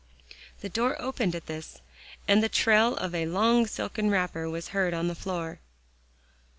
The 0.61 0.69
door 0.69 0.99
opened 0.99 1.35
at 1.35 1.45
this, 1.45 1.77
and 2.27 2.41
the 2.41 2.49
trail 2.49 2.95
of 2.97 3.13
a 3.13 3.27
long 3.27 3.67
silken 3.67 4.09
wrapper 4.09 4.49
was 4.49 4.69
heard 4.69 4.95
on 4.95 5.07
the 5.07 5.13
floor. 5.13 5.59